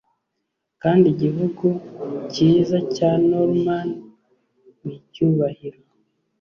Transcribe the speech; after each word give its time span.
kandi 0.81 1.05
igihugu 1.13 1.67
cyiza 2.33 2.77
cya 2.95 3.11
norman 3.29 3.87
nicyubahiro 4.83 5.79